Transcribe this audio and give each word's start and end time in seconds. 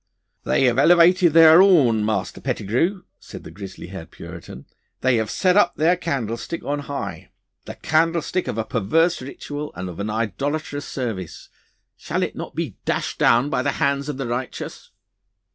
'They 0.45 0.63
have 0.63 0.79
elevated 0.79 1.31
their 1.31 1.59
horn, 1.61 2.03
Master 2.03 2.41
Pettigrue,' 2.41 3.03
said 3.19 3.43
the 3.43 3.51
grizzly 3.51 3.85
haired 3.89 4.09
Puritan. 4.09 4.65
'They 5.01 5.17
have 5.17 5.29
set 5.29 5.55
up 5.55 5.75
their 5.75 5.95
candlestick 5.95 6.63
on 6.63 6.79
high 6.79 7.29
the 7.65 7.75
candlestick 7.75 8.47
of 8.47 8.57
a 8.57 8.65
perverse 8.65 9.21
ritual 9.21 9.71
and 9.75 9.87
of 9.87 9.99
an 9.99 10.09
idolatrous 10.09 10.87
service. 10.87 11.49
Shall 11.97 12.23
it 12.23 12.35
not 12.35 12.55
be 12.55 12.77
dashed 12.83 13.19
down 13.19 13.51
by 13.51 13.61
the 13.61 13.73
hands 13.73 14.09
of 14.09 14.17
the 14.17 14.25
righteous? 14.25 14.89